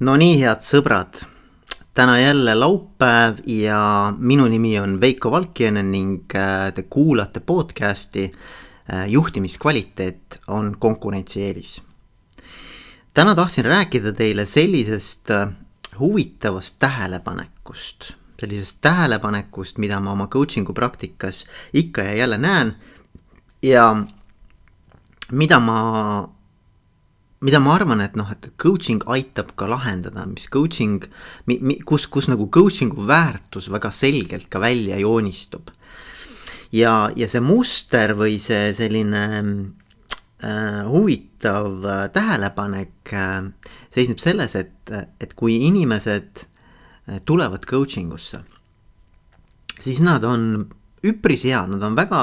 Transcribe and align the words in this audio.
no 0.00 0.16
nii, 0.16 0.38
head 0.42 0.62
sõbrad, 0.62 1.22
täna 1.94 2.18
jälle 2.20 2.54
laupäev 2.54 3.40
ja 3.46 4.12
minu 4.18 4.46
nimi 4.48 4.78
on 4.78 5.00
Veiko 5.00 5.30
Valkjanen 5.30 5.90
ning 5.92 6.34
äh, 6.34 6.72
te 6.74 6.82
kuulate 6.82 7.40
podcasti 7.40 8.32
äh, 8.92 9.08
Juhtimiskvaliteet 9.08 10.40
on 10.46 10.76
konkurentsieelis. 10.78 11.82
täna 13.14 13.34
tahtsin 13.34 13.64
rääkida 13.64 14.12
teile 14.12 14.46
sellisest 14.46 15.30
äh, 15.30 15.48
huvitavast 15.98 16.74
tähelepanekust, 16.78 18.12
sellisest 18.40 18.78
tähelepanekust, 18.80 19.78
mida 19.78 20.00
ma 20.00 20.12
oma 20.12 20.26
coaching'u 20.26 20.72
praktikas 20.72 21.46
ikka 21.72 22.02
ja 22.02 22.14
jälle 22.14 22.38
näen 22.38 22.76
ja 23.62 23.96
mida 25.32 25.60
ma 25.60 26.37
mida 27.44 27.60
ma 27.62 27.76
arvan, 27.76 28.02
et 28.02 28.16
noh, 28.18 28.28
et 28.32 28.50
coaching 28.58 29.04
aitab 29.14 29.52
ka 29.58 29.68
lahendada, 29.70 30.24
mis 30.26 30.48
coaching, 30.50 31.04
kus, 31.86 32.08
kus 32.10 32.28
nagu 32.30 32.48
coaching'u 32.54 33.06
väärtus 33.08 33.68
väga 33.70 33.92
selgelt 33.94 34.48
ka 34.50 34.60
välja 34.62 34.98
joonistub. 34.98 35.70
ja, 36.72 37.10
ja 37.16 37.28
see 37.30 37.40
muster 37.40 38.12
või 38.18 38.36
see 38.42 38.74
selline 38.76 39.22
äh, 40.42 40.82
huvitav 40.90 41.86
äh, 41.86 42.02
tähelepanek 42.12 43.14
äh, 43.14 43.70
seisneb 43.94 44.20
selles, 44.20 44.56
et, 44.58 44.92
et 45.20 45.32
kui 45.38 45.60
inimesed 45.70 46.44
äh, 46.44 47.22
tulevad 47.24 47.64
coaching 47.70 48.12
usse, 48.12 48.42
siis 49.78 50.02
nad 50.02 50.26
on 50.26 50.66
üpris 51.06 51.46
head, 51.46 51.70
nad 51.70 51.86
on 51.86 51.96
väga, 51.96 52.22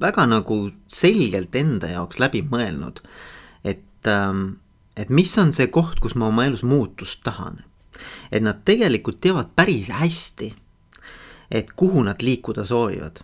väga 0.00 0.26
nagu 0.32 0.60
selgelt 0.88 1.54
enda 1.54 1.92
jaoks 1.92 2.18
läbi 2.24 2.40
mõelnud 2.42 3.04
et, 3.66 3.82
ähm, 4.06 4.58
et 4.96 5.10
mis 5.10 5.38
on 5.38 5.52
see 5.52 5.68
koht, 5.72 6.00
kus 6.00 6.14
ma 6.14 6.28
oma 6.30 6.46
elus 6.46 6.64
muutust 6.64 7.22
tahan. 7.24 7.62
et 8.32 8.42
nad 8.42 8.58
tegelikult 8.64 9.20
teavad 9.24 9.54
päris 9.56 9.88
hästi, 9.88 10.50
et 11.50 11.70
kuhu 11.72 12.02
nad 12.04 12.20
liikuda 12.22 12.64
soovivad. 12.68 13.22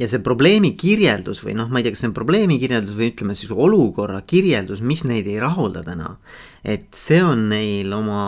Ja 0.00 0.08
see 0.08 0.22
probleemi 0.24 0.72
kirjeldus 0.80 1.42
või 1.44 1.52
noh, 1.58 1.68
ma 1.68 1.78
ei 1.78 1.84
tea, 1.84 1.92
kas 1.92 2.00
see 2.00 2.08
on 2.08 2.16
probleemi 2.16 2.56
kirjeldus 2.58 2.96
või 2.96 3.10
ütleme 3.10 3.34
siis 3.36 3.52
olukorra 3.52 4.22
kirjeldus, 4.24 4.80
mis 4.80 5.04
neid 5.04 5.28
ei 5.28 5.36
rahulda 5.42 5.84
täna. 5.84 6.16
et 6.64 6.94
see 6.94 7.18
on 7.22 7.48
neil 7.50 7.92
oma 7.92 8.22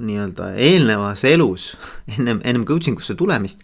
nii-öelda 0.00 0.54
eelnevas 0.56 1.24
elus 1.28 1.74
ennem, 2.16 2.40
ennem 2.42 2.64
coaching 2.66 2.98
usse 2.98 3.14
tulemist 3.14 3.62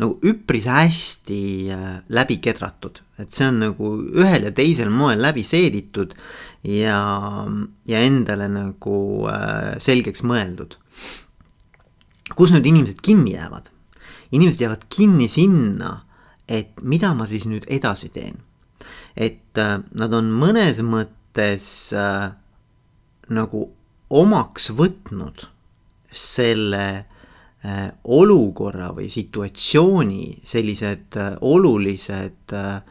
nagu 0.00 0.16
üpris 0.28 0.66
hästi 0.68 1.42
äh, 1.72 1.84
läbi 2.12 2.36
kedratud, 2.44 3.00
et 3.20 3.32
see 3.32 3.46
on 3.48 3.62
nagu 3.62 3.92
ühel 4.16 4.48
ja 4.48 4.52
teisel 4.54 4.90
moel 4.92 5.22
läbi 5.24 5.44
seeditud 5.46 6.12
ja, 6.68 6.98
ja 7.88 8.02
endale 8.04 8.48
nagu 8.52 8.98
äh, 9.32 9.76
selgeks 9.80 10.24
mõeldud. 10.26 10.76
kus 12.36 12.52
nüüd 12.52 12.68
inimesed 12.68 13.00
kinni 13.00 13.36
jäävad? 13.36 13.70
inimesed 14.36 14.66
jäävad 14.66 14.84
kinni 14.92 15.30
sinna, 15.32 16.02
et 16.48 16.82
mida 16.82 17.14
ma 17.14 17.26
siis 17.26 17.46
nüüd 17.46 17.64
edasi 17.68 18.08
teen. 18.08 18.42
et 19.16 19.58
äh, 19.58 19.78
nad 19.92 20.14
on 20.14 20.30
mõnes 20.30 20.80
mõttes 20.84 21.92
äh, 21.96 22.32
nagu 23.28 23.70
omaks 24.10 24.70
võtnud 24.70 25.48
selle 26.12 27.06
Äh, 27.66 27.88
olukorra 28.04 28.92
või 28.94 29.08
situatsiooni 29.10 30.42
sellised 30.46 31.16
äh, 31.18 31.32
olulised 31.40 32.52
äh, 32.54 32.82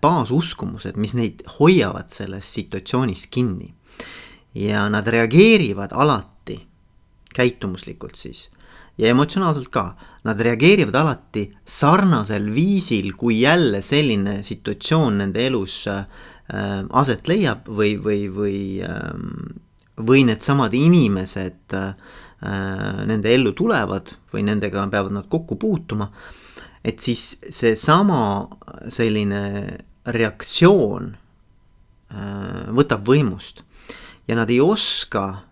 baasuskumused, 0.00 0.96
mis 0.96 1.12
neid 1.18 1.42
hoiavad 1.58 2.08
selles 2.14 2.48
situatsioonis 2.54 3.26
kinni. 3.26 3.74
ja 4.54 4.88
nad 4.88 5.06
reageerivad 5.06 5.92
alati 5.92 6.56
käitumuslikult 7.34 8.16
siis 8.16 8.48
ja 8.98 9.12
emotsionaalselt 9.12 9.70
ka, 9.72 9.92
nad 10.26 10.40
reageerivad 10.42 10.96
alati 10.98 11.44
sarnasel 11.64 12.50
viisil, 12.54 13.12
kui 13.16 13.40
jälle 13.40 13.82
selline 13.82 14.42
situatsioon 14.46 15.22
nende 15.22 15.46
elus 15.46 15.84
äh, 15.92 16.04
aset 16.90 17.28
leiab 17.30 17.68
või, 17.68 17.94
või, 18.02 18.26
või 18.34 18.58
äh,, 18.82 19.64
või 19.98 20.24
needsamad 20.28 20.74
inimesed 20.74 21.74
äh, 21.74 21.94
nende 23.08 23.32
ellu 23.34 23.52
tulevad 23.56 24.12
või 24.32 24.44
nendega 24.46 24.84
peavad 24.90 25.14
nad 25.14 25.28
kokku 25.30 25.56
puutuma. 25.56 26.10
et 26.84 27.00
siis 27.00 27.38
seesama 27.50 28.48
selline 28.88 29.78
reaktsioon 30.06 31.10
äh, 31.10 32.70
võtab 32.70 33.02
võimust 33.04 33.64
ja 34.28 34.36
nad 34.36 34.50
ei 34.50 34.60
oska, 34.60 35.42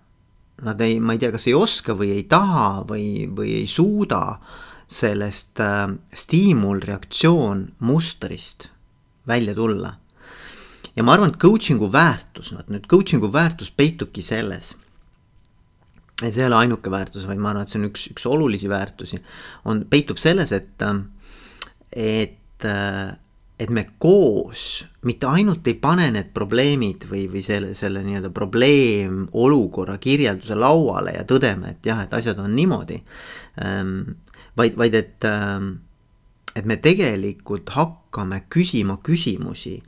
nad 0.64 0.80
ei, 0.80 1.00
ma 1.00 1.16
ei 1.16 1.20
tea, 1.20 1.32
kas 1.34 1.46
ei 1.50 1.56
oska 1.56 1.96
või 1.98 2.14
ei 2.16 2.24
taha 2.30 2.86
või, 2.88 3.26
või 3.28 3.58
ei 3.58 3.66
suuda 3.68 4.38
sellest 4.86 5.60
äh, 5.60 5.90
stiimulreaktsioon 6.14 7.66
mustrist 7.84 8.70
välja 9.28 9.54
tulla. 9.54 9.96
ja 10.96 11.04
ma 11.04 11.12
arvan, 11.12 11.34
et 11.34 11.40
coaching'u 11.42 11.90
väärtus, 11.92 12.54
et 12.56 12.68
nüüd 12.72 12.86
coaching'u 12.88 13.32
väärtus 13.32 13.70
peitubki 13.74 14.22
selles 14.22 14.76
et 16.22 16.32
see 16.32 16.44
ei 16.44 16.48
ole 16.48 16.62
ainuke 16.62 16.90
väärtus, 16.92 17.26
vaid 17.28 17.40
ma 17.42 17.50
arvan, 17.52 17.66
et 17.66 17.72
see 17.72 17.80
on 17.80 17.88
üks, 17.90 18.06
üks 18.14 18.24
olulisi 18.30 18.70
väärtusi, 18.72 19.20
on, 19.68 19.82
peitub 19.90 20.20
selles, 20.20 20.52
et, 20.56 20.84
et, 21.92 22.68
et 23.58 23.70
me 23.72 23.86
koos 23.98 24.84
mitte 25.06 25.28
ainult 25.30 25.66
ei 25.70 25.78
pane 25.80 26.10
need 26.12 26.32
probleemid 26.36 27.06
või, 27.08 27.24
või 27.32 27.42
selle, 27.44 27.72
selle 27.78 28.02
nii-öelda 28.04 28.30
probleemolukorra 28.34 29.96
kirjelduse 30.02 30.58
lauale 30.58 31.14
ja 31.16 31.24
tõdeme, 31.28 31.72
et 31.72 31.88
jah, 31.88 32.02
et 32.04 32.14
asjad 32.14 32.40
on 32.42 32.52
niimoodi. 32.56 33.00
vaid, 34.56 34.76
vaid 34.76 34.94
et, 34.94 35.24
et 36.56 36.68
me 36.68 36.76
tegelikult 36.76 37.72
hakkame 37.78 38.42
küsima 38.52 38.98
küsimusi 39.02 39.78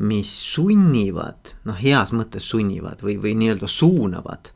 mis 0.00 0.30
sunnivad, 0.54 1.54
noh, 1.68 1.76
heas 1.76 2.14
mõttes 2.16 2.46
sunnivad 2.48 3.02
või, 3.04 3.18
või 3.20 3.34
nii-öelda 3.36 3.68
suunavad 3.68 4.48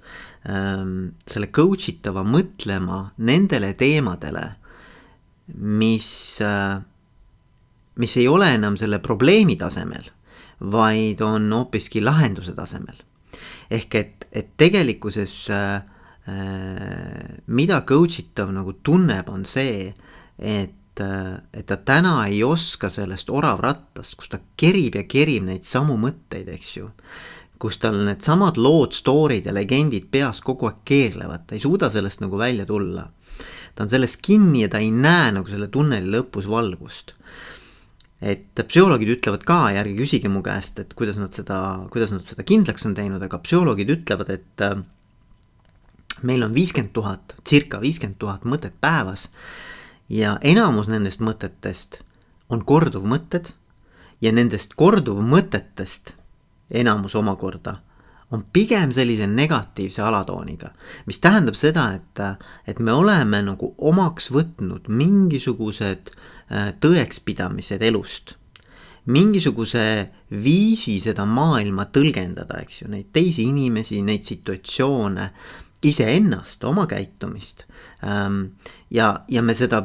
ähm, 0.48 1.12
selle 1.28 1.50
coach 1.52 1.90
itava 1.92 2.22
mõtlema 2.24 3.10
nendele 3.20 3.74
teemadele, 3.76 4.46
mis 5.60 6.08
äh,, 6.40 6.80
mis 7.96 8.16
ei 8.16 8.28
ole 8.28 8.54
enam 8.54 8.76
selle 8.76 8.98
probleemi 8.98 9.56
tasemel, 9.56 10.06
vaid 10.60 11.20
on 11.20 11.50
hoopiski 11.52 12.02
lahenduse 12.02 12.54
tasemel. 12.54 12.96
ehk 13.70 13.94
et, 13.94 14.28
et 14.32 14.48
tegelikkuses 14.56 15.50
äh, 15.50 15.82
äh, 16.28 17.42
mida 17.46 17.80
coach 17.80 18.18
itav 18.20 18.52
nagu 18.52 18.76
tunneb, 18.82 19.28
on 19.28 19.44
see, 19.44 19.94
et 20.38 20.70
äh, 20.70 20.80
et 21.52 21.66
ta 21.66 21.76
täna 21.76 22.26
ei 22.26 22.42
oska 22.44 22.90
sellest 22.90 23.30
oravrattast, 23.30 24.16
kus 24.18 24.30
ta 24.30 24.38
kerib 24.56 24.94
ja 24.94 25.04
kerib 25.08 25.46
neid 25.48 25.64
samu 25.66 25.96
mõtteid, 25.98 26.50
eks 26.54 26.76
ju. 26.76 26.90
kus 27.58 27.78
tal 27.80 27.96
needsamad 28.04 28.58
lood, 28.60 28.92
story'd 28.92 29.46
ja 29.46 29.52
legendid 29.54 30.10
peas 30.10 30.40
kogu 30.44 30.66
aeg 30.68 30.82
keerlevad, 30.84 31.46
ta 31.46 31.54
ei 31.54 31.62
suuda 31.62 31.88
sellest 31.90 32.20
nagu 32.20 32.38
välja 32.38 32.66
tulla. 32.66 33.10
ta 33.74 33.82
on 33.82 33.88
selles 33.90 34.16
kinni 34.16 34.62
ja 34.62 34.68
ta 34.68 34.78
ei 34.78 34.90
näe 34.90 35.32
nagu 35.32 35.48
selle 35.48 35.68
tunneli 35.68 36.10
lõpus 36.10 36.46
valgust. 36.50 37.14
Et 38.22 38.54
psühholoogid 38.54 39.10
ütlevad 39.18 39.44
ka 39.46 39.58
ja 39.74 39.82
ärge 39.82 39.96
küsige 39.98 40.30
mu 40.32 40.42
käest, 40.44 40.78
et 40.80 40.94
kuidas 40.96 41.18
nad 41.20 41.34
seda, 41.34 41.58
kuidas 41.92 42.14
nad 42.14 42.24
seda 42.26 42.46
kindlaks 42.46 42.86
on 42.86 42.94
teinud, 42.96 43.22
aga 43.22 43.40
psühholoogid 43.42 43.90
ütlevad, 43.98 44.30
et 44.30 44.64
äh, 44.64 44.78
meil 46.22 46.44
on 46.46 46.54
viiskümmend 46.54 46.94
tuhat, 46.94 47.36
circa 47.48 47.80
viiskümmend 47.82 48.18
tuhat 48.22 48.46
mõtet 48.48 48.76
päevas 48.80 49.28
ja 50.08 50.38
enamus 50.42 50.88
nendest 50.88 51.24
mõtetest 51.24 52.02
on 52.52 52.62
korduvmõtted 52.64 53.50
ja 54.22 54.32
nendest 54.32 54.76
korduvmõtetest 54.78 56.14
enamus 56.70 57.16
omakorda 57.18 57.80
on 58.32 58.42
pigem 58.52 58.90
sellise 58.92 59.26
negatiivse 59.28 60.02
alatooniga, 60.02 60.72
mis 61.06 61.20
tähendab 61.22 61.54
seda, 61.58 61.90
et, 61.94 62.22
et 62.66 62.80
me 62.80 62.92
oleme 62.92 63.42
nagu 63.44 63.74
omaks 63.78 64.30
võtnud 64.32 64.88
mingisugused 64.88 66.10
äh, 66.10 66.33
tõekspidamised 66.50 67.82
elust. 67.82 68.36
mingisuguse 69.04 70.10
viisi 70.30 70.94
seda 71.00 71.26
maailma 71.28 71.84
tõlgendada, 71.92 72.62
eks 72.62 72.82
ju, 72.82 72.88
neid 72.88 73.10
teisi 73.12 73.44
inimesi, 73.50 73.98
neid 74.02 74.24
situatsioone, 74.24 75.26
iseennast, 75.84 76.64
oma 76.64 76.86
käitumist. 76.88 77.66
Ähm, 78.04 78.56
ja, 78.90 79.24
ja 79.28 79.42
me 79.42 79.54
seda 79.54 79.82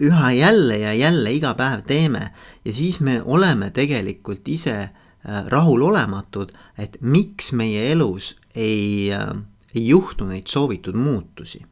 üha 0.00 0.30
jälle 0.32 0.78
ja 0.78 0.94
jälle 0.94 1.32
iga 1.32 1.54
päev 1.54 1.84
teeme 1.86 2.30
ja 2.64 2.72
siis 2.72 3.00
me 3.00 3.20
oleme 3.22 3.70
tegelikult 3.70 4.48
ise 4.48 4.76
äh, 4.80 5.46
rahulolematud, 5.46 6.52
et 6.78 6.96
miks 7.00 7.52
meie 7.52 7.90
elus 7.92 8.34
ei, 8.54 9.12
äh, 9.12 9.36
ei 9.74 9.88
juhtu 9.88 10.26
neid 10.26 10.46
soovitud 10.50 10.94
muutusi. 10.94 11.64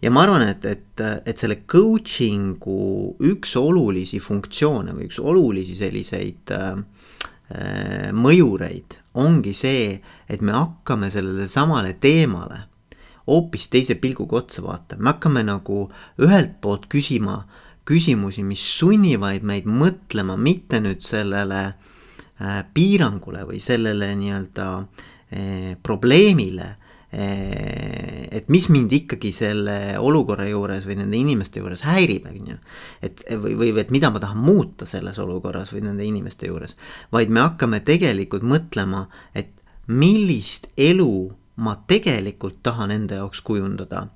Ja 0.00 0.10
ma 0.10 0.24
arvan, 0.24 0.46
et, 0.48 0.64
et, 0.64 1.02
et 1.26 1.36
selle 1.36 1.60
coaching'u 1.68 3.16
üks 3.32 3.56
olulisi 3.60 4.20
funktsioone 4.22 4.96
või 4.96 5.10
üks 5.10 5.20
olulisi 5.20 5.76
selliseid 5.78 6.54
äh, 6.56 6.80
mõjureid 8.14 9.00
ongi 9.20 9.52
see, 9.56 9.96
et 10.30 10.40
me 10.40 10.54
hakkame 10.54 11.10
sellele 11.10 11.48
samale 11.50 11.96
teemale 12.00 12.66
hoopis 13.30 13.68
teise 13.70 13.96
pilguga 14.00 14.40
otsa 14.40 14.62
vaatama, 14.64 15.02
me 15.02 15.12
hakkame 15.12 15.42
nagu 15.46 15.82
ühelt 16.22 16.56
poolt 16.62 16.88
küsima 16.90 17.42
küsimusi, 17.88 18.44
mis 18.46 18.62
sunnivad 18.78 19.44
meid 19.46 19.66
mõtlema 19.66 20.36
mitte 20.38 20.80
nüüd 20.82 21.02
sellele 21.04 21.62
äh, 21.70 22.60
piirangule 22.74 23.44
või 23.48 23.60
sellele 23.62 24.12
nii-öelda 24.18 24.68
äh, 24.80 25.74
probleemile 25.82 26.74
et 27.12 28.46
mis 28.48 28.68
mind 28.70 28.92
ikkagi 28.94 29.32
selle 29.34 29.76
olukorra 29.98 30.46
juures 30.46 30.84
või 30.86 31.00
nende 31.00 31.18
inimeste 31.18 31.58
juures 31.58 31.82
häirib, 31.82 32.28
on 32.30 32.52
ju. 32.52 32.58
et 33.02 33.24
või, 33.34 33.56
või 33.58 33.72
et 33.82 33.90
mida 33.90 34.12
ma 34.14 34.22
tahan 34.22 34.38
muuta 34.38 34.86
selles 34.86 35.18
olukorras 35.18 35.72
või 35.74 35.82
nende 35.88 36.06
inimeste 36.06 36.46
juures. 36.46 36.76
vaid 37.12 37.30
me 37.30 37.42
hakkame 37.42 37.80
tegelikult 37.80 38.46
mõtlema, 38.46 39.08
et 39.34 39.50
millist 39.88 40.68
elu 40.76 41.32
ma 41.56 41.76
tegelikult 41.86 42.62
tahan 42.62 42.94
enda 42.94 43.20
jaoks 43.24 43.40
kujundada. 43.40 44.06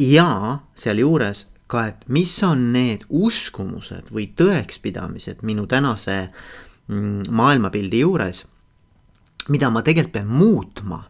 ja 0.00 0.58
sealjuures 0.74 1.46
ka, 1.66 1.86
et 1.86 2.08
mis 2.08 2.32
on 2.42 2.72
need 2.72 3.04
uskumused 3.08 4.08
või 4.10 4.30
tõekspidamised 4.36 5.42
minu 5.42 5.66
tänase 5.66 6.30
mm, 6.88 7.28
maailmapildi 7.30 8.00
juures, 8.00 8.46
mida 9.48 9.68
ma 9.70 9.82
tegelikult 9.82 10.12
pean 10.16 10.32
muutma 10.32 11.04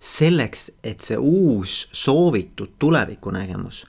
selleks, 0.00 0.70
et 0.84 1.04
see 1.04 1.18
uus 1.18 1.84
soovitud 1.92 2.78
tulevikunägemus 2.80 3.84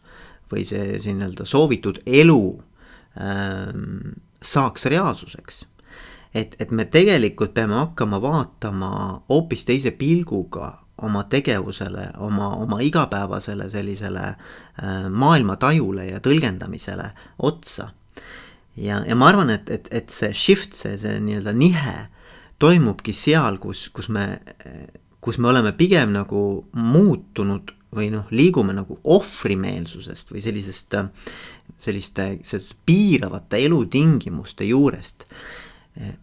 või 0.52 0.66
see, 0.68 1.00
see 1.00 1.16
nii-öelda 1.16 1.46
soovitud 1.48 2.02
elu 2.06 2.44
ähm, 3.16 4.18
saaks 4.44 4.86
reaalsuseks. 4.92 5.66
et, 6.36 6.56
et 6.60 6.72
me 6.72 6.86
tegelikult 6.86 7.54
peame 7.54 7.80
hakkama 7.80 8.22
vaatama 8.22 8.92
hoopis 9.30 9.66
teise 9.66 9.92
pilguga 9.92 10.82
oma 11.02 11.24
tegevusele, 11.24 12.12
oma, 12.18 12.50
oma 12.56 12.80
igapäevasele 12.84 13.70
sellisele 13.70 14.28
äh, 14.28 15.10
maailmatajule 15.10 16.06
ja 16.06 16.20
tõlgendamisele 16.20 17.12
otsa. 17.40 17.90
ja, 18.76 19.04
ja 19.08 19.16
ma 19.16 19.32
arvan, 19.32 19.50
et, 19.50 19.70
et, 19.70 19.88
et 19.92 20.10
see 20.10 20.34
shift, 20.34 20.76
see, 20.76 20.98
see 21.00 21.20
nii-öelda 21.24 21.56
nihe 21.56 21.96
toimubki 22.60 23.14
seal, 23.14 23.58
kus, 23.58 23.88
kus 23.90 24.10
me 24.10 24.26
kus 25.22 25.38
me 25.38 25.52
oleme 25.52 25.72
pigem 25.78 26.14
nagu 26.16 26.66
muutunud 26.74 27.76
või 27.96 28.08
noh, 28.14 28.30
liigume 28.32 28.74
nagu 28.76 28.98
ohvrimeelsusest 29.04 30.32
või 30.32 30.42
sellisest, 30.44 30.96
selliste, 31.82 32.28
selliste 32.48 32.80
piiravate 32.86 33.60
elutingimuste 33.66 34.66
juurest. 34.70 35.26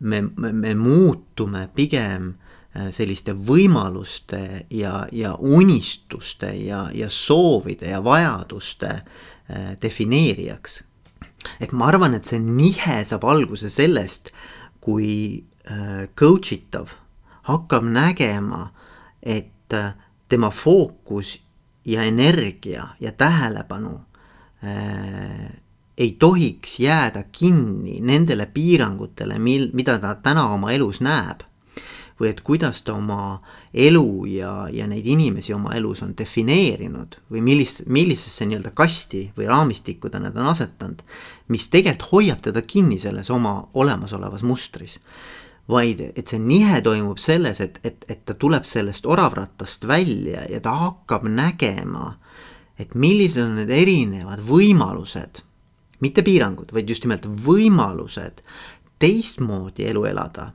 me, 0.01 0.23
me, 0.37 0.53
me 0.53 0.75
muutume 0.75 1.69
pigem 1.75 2.31
äh, 2.75 2.89
selliste 2.91 3.35
võimaluste 3.35 4.65
ja, 4.71 5.07
ja 5.13 5.35
unistuste 5.35 6.55
ja, 6.57 6.89
ja 6.95 7.11
soovide 7.13 7.91
ja 7.91 8.01
vajaduste 8.05 8.89
äh, 8.89 9.77
defineerijaks. 9.83 10.83
et 11.61 11.73
ma 11.73 11.87
arvan, 11.93 12.15
et 12.15 12.25
see 12.25 12.41
nihe 12.41 13.05
saab 13.05 13.25
alguse 13.25 13.69
sellest, 13.71 14.33
kui 14.81 15.45
äh, 15.69 16.09
coach 16.17 16.53
itav 16.53 16.97
hakkab 17.43 17.85
nägema 17.85 18.71
et 19.29 19.77
äh, 19.77 19.93
tema 20.29 20.51
fookus 20.51 21.37
ja 21.85 22.03
energia 22.09 22.89
ja 23.01 23.13
tähelepanu 23.13 24.01
äh, 24.65 25.53
ei 25.99 26.17
tohiks 26.19 26.81
jääda 26.81 27.23
kinni 27.33 28.01
nendele 28.01 28.47
piirangutele, 28.47 29.39
mil, 29.39 29.71
mida 29.73 29.99
ta 29.99 30.15
täna 30.15 30.49
oma 30.55 30.73
elus 30.73 31.03
näeb. 31.05 31.45
või 32.19 32.33
et 32.33 32.41
kuidas 32.43 32.81
ta 32.83 32.97
oma 32.99 33.37
elu 33.71 34.25
ja, 34.27 34.67
ja 34.75 34.89
neid 34.91 35.07
inimesi 35.07 35.53
oma 35.55 35.77
elus 35.79 36.01
on 36.03 36.17
defineerinud 36.19 37.15
või 37.31 37.43
millist, 37.47 37.85
millisesse 37.87 38.43
nii-öelda 38.47 38.73
kasti 38.75 39.21
või 39.37 39.47
raamistikku 39.47 40.11
ta 40.11 40.19
need 40.19 40.35
on 40.35 40.49
asetanud, 40.51 41.05
mis 41.47 41.69
tegelikult 41.71 42.11
hoiab 42.11 42.43
teda 42.43 42.63
kinni 42.67 42.99
selles 42.99 43.31
oma 43.31 43.53
olemasolevas 43.75 44.43
mustris 44.43 44.99
vaid 45.69 46.01
et 46.17 46.31
see 46.31 46.41
nihe 46.41 46.81
toimub 46.85 47.21
selles, 47.21 47.61
et, 47.61 47.79
et, 47.85 48.05
et 48.09 48.25
ta 48.25 48.35
tuleb 48.35 48.65
sellest 48.65 49.07
oravrattast 49.07 49.85
välja 49.89 50.47
ja 50.49 50.61
ta 50.65 50.73
hakkab 50.85 51.29
nägema, 51.29 52.15
et 52.79 52.95
millised 52.95 53.43
on 53.43 53.59
need 53.59 53.73
erinevad 53.75 54.41
võimalused, 54.49 55.43
mitte 56.01 56.25
piirangud, 56.25 56.73
vaid 56.73 56.89
just 56.89 57.05
nimelt 57.05 57.27
võimalused 57.27 58.41
teistmoodi 59.03 59.87
elu 59.91 60.05
elada, 60.09 60.53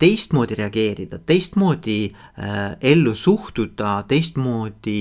teistmoodi 0.00 0.56
reageerida, 0.58 1.20
teistmoodi 1.26 1.98
äh, 2.08 2.74
ellu 2.80 3.14
suhtuda, 3.14 4.00
teistmoodi 4.08 4.98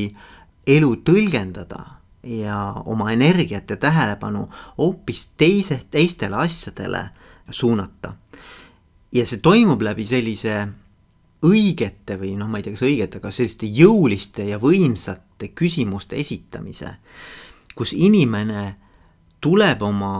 elu 0.67 0.91
tõlgendada 1.05 1.85
ja 2.23 2.57
oma 2.85 3.11
energiat 3.11 3.69
ja 3.69 3.77
tähelepanu 3.77 4.47
hoopis 4.77 5.25
teise, 5.37 5.79
teistele 5.91 6.37
asjadele 6.45 7.07
suunata 7.51 8.13
ja 9.13 9.25
see 9.29 9.41
toimub 9.43 9.81
läbi 9.85 10.05
sellise 10.09 10.67
õigete 11.43 12.17
või 12.19 12.33
noh, 12.39 12.47
ma 12.49 12.59
ei 12.59 12.65
tea, 12.65 12.75
kas 12.75 12.85
õigete, 12.87 13.19
aga 13.19 13.31
selliste 13.35 13.67
jõuliste 13.67 14.45
ja 14.47 14.59
võimsate 14.61 15.51
küsimuste 15.55 16.17
esitamise, 16.19 16.95
kus 17.75 17.93
inimene 17.93 18.71
tuleb 19.43 19.81
oma 19.83 20.13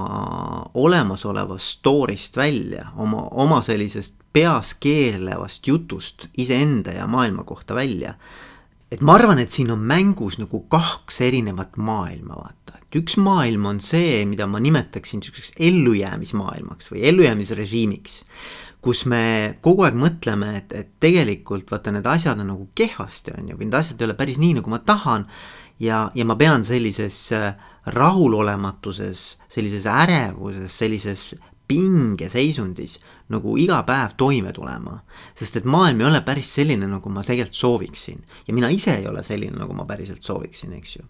olemasolevast 0.75 1.78
story'st 1.80 2.38
välja, 2.38 2.90
oma, 3.00 3.24
oma 3.31 3.62
sellisest 3.63 4.18
peas 4.34 4.74
keerlevast 4.84 5.68
jutust 5.68 6.28
iseenda 6.38 6.92
ja 6.98 7.07
maailma 7.07 7.45
kohta 7.48 7.75
välja. 7.78 8.18
Et 8.94 9.01
ma 9.01 9.16
arvan, 9.18 9.42
et 9.42 9.54
siin 9.54 9.72
on 9.74 9.81
mängus 9.90 10.38
nagu 10.38 10.63
kaks 10.69 11.22
erinevat 11.25 11.80
maailma, 11.81 12.38
vaata, 12.38 12.78
et 12.78 13.00
üks 13.01 13.18
maailm 13.22 13.66
on 13.72 13.81
see, 13.81 14.22
mida 14.30 14.45
ma 14.50 14.62
nimetaksin 14.62 15.24
niisuguseks 15.24 15.57
ellujäämismaailmaks 15.72 16.92
või 16.94 17.01
ellujäämisrežiimiks 17.10 18.22
kus 18.84 19.06
me 19.07 19.56
kogu 19.63 19.86
aeg 19.88 19.95
mõtleme, 19.95 20.57
et, 20.60 20.74
et 20.75 20.90
tegelikult 21.01 21.69
vaata, 21.72 21.94
need 21.95 22.07
asjad 22.10 22.42
on 22.44 22.50
nagu 22.51 22.66
kehvasti, 22.75 23.31
on 23.40 23.54
ju, 23.54 23.60
või 23.60 23.69
need 23.69 23.78
asjad 23.80 24.01
ei 24.01 24.10
ole 24.10 24.18
päris 24.19 24.40
nii, 24.42 24.57
nagu 24.60 24.74
ma 24.74 24.81
tahan. 24.84 25.28
ja, 25.80 26.10
ja 26.16 26.25
ma 26.28 26.36
pean 26.36 26.63
sellises 26.68 27.18
äh, 27.36 27.54
rahulolematuses, 27.95 29.24
sellises 29.51 29.88
ärevuses, 29.88 30.78
sellises 30.78 31.34
pingeseisundis 31.68 33.00
nagu 33.33 33.57
iga 33.57 33.81
päev 33.88 34.15
toime 34.18 34.54
tulema. 34.54 35.00
sest 35.36 35.57
et 35.57 35.65
maailm 35.65 36.01
ei 36.01 36.07
ole 36.07 36.21
päris 36.21 36.54
selline, 36.56 36.88
nagu 36.88 37.10
ma 37.10 37.24
tegelikult 37.24 37.56
sooviksin 37.56 38.24
ja 38.48 38.54
mina 38.54 38.69
ise 38.69 38.95
ei 38.95 39.07
ole 39.07 39.23
selline, 39.23 39.57
nagu 39.57 39.73
ma 39.73 39.85
päriselt 39.85 40.23
sooviksin, 40.23 40.73
eks 40.73 40.95
ju 40.95 41.06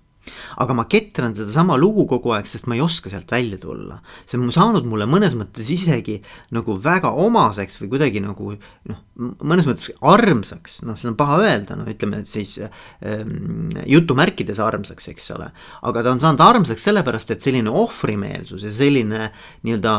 aga 0.63 0.75
ma 0.77 0.85
ketran 0.89 1.35
sedasama 1.35 1.75
lugu 1.79 2.05
kogu 2.09 2.33
aeg, 2.35 2.47
sest 2.49 2.67
ma 2.69 2.77
ei 2.77 2.83
oska 2.83 3.11
sealt 3.11 3.31
välja 3.31 3.59
tulla. 3.61 3.99
see 4.25 4.39
on 4.39 4.51
saanud 4.53 4.87
mulle 4.89 5.07
mõnes 5.09 5.35
mõttes 5.37 5.69
isegi 5.73 6.19
nagu 6.55 6.77
väga 6.83 7.11
omaseks 7.25 7.79
või 7.81 7.91
kuidagi 7.95 8.23
nagu 8.23 8.53
noh, 8.89 9.01
mõnes 9.43 9.67
mõttes 9.69 9.91
armsaks, 9.99 10.81
noh, 10.87 10.97
seda 10.99 11.13
on 11.13 11.19
paha 11.19 11.39
öelda, 11.43 11.77
no 11.77 11.87
ütleme 11.89 12.23
siis 12.29 12.55
ähm, 12.61 13.69
jutumärkides 13.89 14.61
armsaks, 14.63 15.09
eks 15.13 15.31
ole. 15.35 15.51
aga 15.81 16.03
ta 16.03 16.15
on 16.15 16.23
saanud 16.23 16.43
armsaks 16.45 16.87
sellepärast, 16.89 17.35
et 17.35 17.45
selline 17.45 17.71
ohvrimeelsus 17.71 18.67
ja 18.67 18.73
selline 18.73 19.29
nii-öelda 19.63 19.95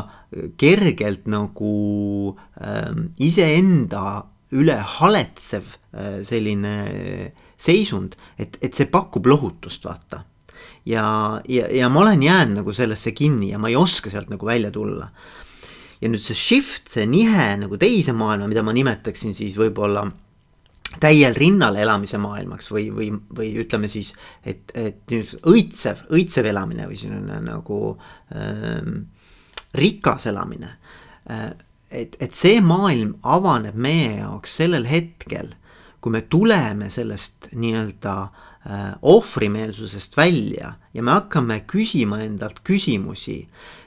kergelt 0.60 1.28
nagu 1.30 2.34
ähm, 2.60 3.10
iseenda 3.22 4.24
üle 4.54 4.76
haletsev 4.98 5.66
äh, 5.94 6.20
selline 6.26 6.74
äh, 6.88 7.43
seisund, 7.56 8.16
et, 8.38 8.58
et 8.62 8.74
see 8.74 8.90
pakub 8.90 9.26
lohutust, 9.26 9.84
vaata. 9.84 10.24
ja, 10.86 11.06
ja, 11.48 11.68
ja 11.72 11.88
ma 11.88 12.00
olen 12.00 12.22
jäänud 12.22 12.62
nagu 12.62 12.72
sellesse 12.72 13.12
kinni 13.12 13.50
ja 13.50 13.58
ma 13.58 13.68
ei 13.68 13.76
oska 13.76 14.10
sealt 14.10 14.28
nagu 14.32 14.46
välja 14.46 14.70
tulla. 14.70 15.08
ja 16.00 16.08
nüüd 16.08 16.20
see 16.20 16.36
shift, 16.36 16.88
see 16.90 17.06
nihe 17.06 17.54
nagu 17.56 17.78
teise 17.80 18.12
maailma, 18.12 18.48
mida 18.50 18.62
ma 18.62 18.72
nimetaksin 18.76 19.34
siis 19.34 19.56
võib-olla 19.56 20.04
täiel 21.00 21.34
rinnal 21.34 21.76
elamise 21.80 22.18
maailmaks 22.22 22.70
või, 22.70 22.88
või, 22.94 23.10
või 23.36 23.50
ütleme 23.62 23.88
siis, 23.90 24.12
et, 24.44 24.70
et 24.74 25.14
õitsev, 25.46 26.04
õitsev 26.14 26.48
elamine 26.50 26.88
või 26.90 26.98
selline 26.98 27.40
nagu 27.44 27.78
ähm, 28.34 29.06
rikas 29.74 30.28
elamine 30.30 30.76
äh,. 31.30 31.50
et, 31.90 32.16
et 32.20 32.34
see 32.34 32.60
maailm 32.64 33.16
avaneb 33.22 33.74
meie 33.74 34.18
jaoks 34.20 34.56
sellel 34.60 34.86
hetkel 34.88 35.54
kui 36.04 36.12
me 36.12 36.20
tuleme 36.28 36.90
sellest 36.92 37.48
nii-öelda 37.56 38.14
äh, 38.20 38.90
ohvrimeelsusest 39.00 40.18
välja 40.18 40.74
ja 40.94 41.02
me 41.02 41.14
hakkame 41.16 41.62
küsima 41.70 42.18
endalt 42.26 42.60
küsimusi, 42.60 43.46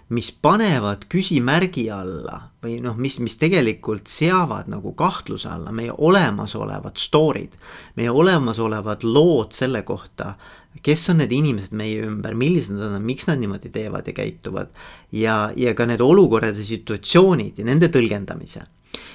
mis 0.09 0.31
panevad 0.31 1.05
küsimärgi 1.11 1.89
alla 1.93 2.39
või 2.63 2.79
noh, 2.81 2.95
mis, 2.97 3.19
mis 3.21 3.37
tegelikult 3.37 4.09
seavad 4.09 4.69
nagu 4.71 4.95
kahtluse 4.97 5.51
alla 5.51 5.73
meie 5.75 5.93
olemasolevad 5.93 6.97
story'd, 6.97 7.53
meie 7.99 8.09
olemasolevad 8.09 9.05
lood 9.05 9.53
selle 9.53 9.83
kohta, 9.85 10.33
kes 10.81 11.09
on 11.13 11.21
need 11.21 11.35
inimesed 11.37 11.75
meie 11.77 12.01
ümber, 12.07 12.33
millised 12.39 12.79
nad 12.79 12.95
on, 12.95 13.05
miks 13.05 13.29
nad 13.29 13.37
niimoodi 13.43 13.69
teevad 13.73 14.09
ja 14.09 14.15
käituvad 14.17 14.73
ja, 15.11 15.37
ja 15.53 15.75
ka 15.77 15.85
need 15.85 16.01
olukorrad 16.01 16.57
ja 16.57 16.65
situatsioonid 16.65 17.61
ja 17.61 17.67
nende 17.67 17.91
tõlgendamise 17.93 18.65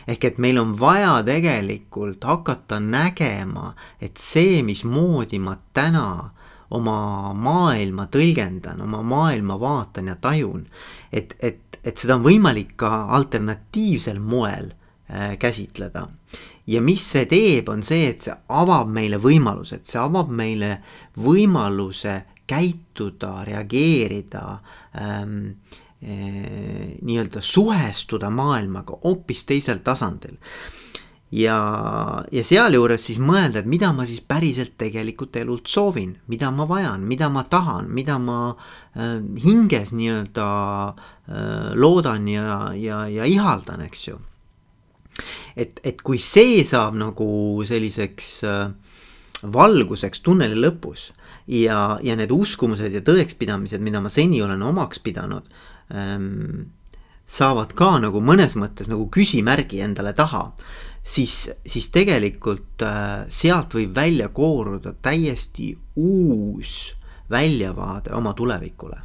ehk 0.07 0.25
et 0.25 0.39
meil 0.39 0.59
on 0.59 0.75
vaja 0.79 1.23
tegelikult 1.27 2.25
hakata 2.25 2.81
nägema, 2.81 3.73
et 4.01 4.17
see, 4.21 4.63
mismoodi 4.67 5.39
ma 5.39 5.57
täna 5.75 6.31
oma 6.73 7.33
maailma 7.37 8.09
tõlgendan, 8.13 8.81
oma 8.83 9.03
maailma 9.03 9.59
vaatan 9.61 10.09
ja 10.13 10.17
tajun, 10.21 10.65
et, 11.13 11.37
et, 11.41 11.79
et 11.85 11.97
seda 11.97 12.17
on 12.17 12.25
võimalik 12.27 12.75
ka 12.81 13.07
alternatiivsel 13.19 14.21
moel 14.21 14.73
äh, 14.73 15.37
käsitleda. 15.39 16.09
ja 16.67 16.81
mis 16.81 17.05
see 17.13 17.27
teeb, 17.27 17.69
on 17.69 17.83
see, 17.83 18.09
et 18.15 18.21
see 18.23 18.35
avab 18.49 18.89
meile 18.89 19.19
võimalused, 19.21 19.85
see 19.85 20.01
avab 20.01 20.31
meile 20.31 20.77
võimaluse 21.19 22.23
käituda, 22.47 23.45
reageerida 23.45 24.45
ähm, 24.99 25.39
äh, 25.47 25.82
nii-öelda 26.03 27.41
suhestuda 27.47 28.31
maailmaga 28.35 28.97
hoopis 29.05 29.45
teisel 29.47 29.79
tasandil 29.87 30.35
ja, 31.33 31.57
ja 32.33 32.45
sealjuures 32.45 33.07
siis 33.09 33.21
mõelda, 33.23 33.63
et 33.63 33.71
mida 33.71 33.93
ma 33.97 34.05
siis 34.09 34.21
päriselt 34.21 34.75
tegelikult 34.81 35.37
elult 35.41 35.71
soovin, 35.71 36.15
mida 36.31 36.51
ma 36.55 36.67
vajan, 36.69 37.07
mida 37.09 37.31
ma 37.33 37.45
tahan, 37.49 37.89
mida 37.93 38.19
ma 38.21 38.53
äh, 38.53 39.17
hinges 39.45 39.95
nii-öelda 39.97 40.49
äh, 40.93 41.73
loodan 41.79 42.29
ja, 42.29 42.47
ja, 42.77 43.07
ja 43.09 43.29
ihaldan, 43.29 43.87
eks 43.89 44.07
ju. 44.11 44.21
et, 45.57 45.81
et 45.85 46.05
kui 46.05 46.21
see 46.21 46.63
saab 46.69 46.97
nagu 47.01 47.27
selliseks 47.69 48.31
äh, 48.49 48.63
valguseks 49.43 50.23
tunneli 50.23 50.61
lõpus 50.61 51.11
ja, 51.49 51.99
ja 52.03 52.17
need 52.17 52.31
uskumused 52.31 52.93
ja 52.95 53.03
tõekspidamised, 53.05 53.83
mida 53.83 54.01
ma 54.05 54.13
seni 54.13 54.43
olen 54.45 54.63
omaks 54.63 55.01
pidanud 55.03 55.49
ähm,, 55.95 56.73
saavad 57.27 57.73
ka 57.79 57.97
nagu 58.03 58.21
mõnes 58.21 58.57
mõttes 58.59 58.91
nagu 58.91 59.07
küsimärgi 59.13 59.81
endale 59.85 60.13
taha 60.13 60.51
siis, 61.03 61.51
siis 61.67 61.91
tegelikult 61.91 62.83
äh, 62.83 63.25
sealt 63.29 63.75
võib 63.75 63.95
välja 63.95 64.29
kooruda 64.35 64.95
täiesti 65.03 65.73
uus 65.97 66.95
väljavaade 67.31 68.15
oma 68.15 68.33
tulevikule. 68.33 69.01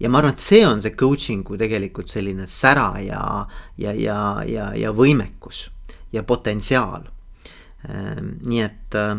ja 0.00 0.10
ma 0.10 0.18
arvan, 0.18 0.34
et 0.34 0.42
see 0.44 0.60
on 0.66 0.82
see 0.82 0.92
coaching'u 0.92 1.56
tegelikult 1.56 2.10
selline 2.12 2.46
sära 2.46 2.98
ja, 3.00 3.46
ja, 3.78 3.92
ja, 3.96 4.18
ja, 4.44 4.72
ja 4.76 4.90
võimekus 4.92 5.70
ja 6.12 6.22
potentsiaal. 6.22 7.06
Ähm, 7.88 8.36
nii 8.44 8.60
et, 8.60 8.94
äh, 8.94 9.16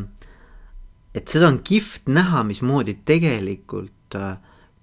et 1.16 1.28
seda 1.28 1.50
on 1.50 1.64
kihvt 1.66 2.12
näha, 2.14 2.44
mismoodi 2.44 3.00
tegelikult 3.06 4.16
äh, 4.16 4.38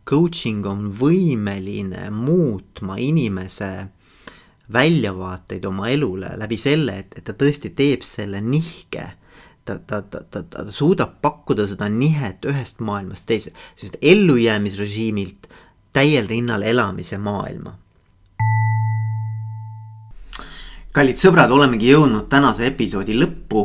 coaching 0.05 0.67
on 0.67 0.89
võimeline 0.93 2.11
muutma 2.13 2.97
inimese 3.01 3.71
väljavaateid 4.73 5.65
oma 5.65 5.89
elule 5.93 6.35
läbi 6.41 6.57
selle, 6.61 6.99
et, 7.05 7.19
et 7.19 7.25
ta 7.25 7.35
tõesti 7.37 7.73
teeb 7.77 8.05
selle 8.07 8.41
nihke. 8.41 9.11
ta, 9.65 9.79
ta, 9.79 10.03
ta, 10.03 10.21
ta, 10.31 10.43
ta 10.43 10.65
suudab 10.73 11.21
pakkuda 11.25 11.65
seda 11.67 11.89
nihet 11.89 12.45
ühest 12.45 12.81
maailmast 12.85 13.25
teise, 13.27 13.53
sellist 13.77 13.97
ellujäämisrežiimilt 14.03 15.49
täiel 15.93 16.29
rinnal 16.29 16.63
elamise 16.63 17.19
maailma. 17.19 17.79
kallid 20.95 21.19
sõbrad, 21.19 21.51
olemegi 21.51 21.89
jõudnud 21.91 22.29
tänase 22.31 22.69
episoodi 22.69 23.17
lõppu 23.19 23.65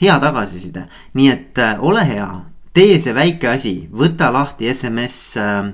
hea 0.00 0.18
tagasiside, 0.20 0.86
nii 1.16 1.30
et 1.32 1.58
äh, 1.62 1.80
ole 1.80 2.04
hea, 2.06 2.28
tee 2.76 2.98
see 3.00 3.14
väike 3.16 3.48
asi, 3.54 3.74
võta 3.88 4.28
lahti 4.34 4.68
SMS 4.68 5.18
äh, 5.40 5.68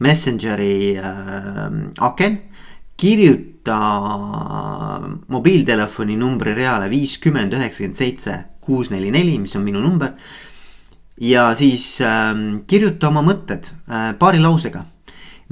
Messengeri 0.00 0.96
äh, 0.96 1.64
aken. 2.00 2.42
kirjuta 2.96 3.76
mobiiltelefoni 5.28 6.14
numbri 6.16 6.54
reale 6.56 6.86
viiskümmend 6.88 7.52
üheksakümmend 7.52 7.98
seitse 7.98 8.36
kuus 8.64 8.88
neli 8.88 9.10
neli, 9.12 9.34
mis 9.38 9.52
on 9.56 9.66
minu 9.66 9.82
number. 9.84 10.14
ja 11.20 11.50
siis 11.54 12.00
äh, 12.00 12.32
kirjuta 12.66 13.08
oma 13.08 13.22
mõtted 13.22 13.68
paari 14.18 14.40
lausega, 14.40 14.84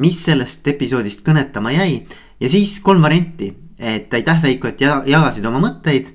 mis 0.01 0.25
sellest 0.25 0.67
episoodist 0.69 1.21
kõnetama 1.27 1.75
jäi? 1.77 2.07
Ja 2.41 2.49
siis 2.49 2.79
kolm 2.81 3.03
varianti, 3.03 3.53
et 3.79 4.13
aitäh 4.15 4.41
Veiko, 4.43 4.69
et 4.73 4.81
jagasid 4.81 5.45
oma 5.47 5.61
mõtteid 5.63 6.15